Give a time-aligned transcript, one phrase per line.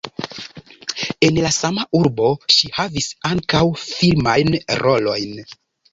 [1.27, 5.41] En la sama urbo ŝi havis ankaŭ filmajn rolojn.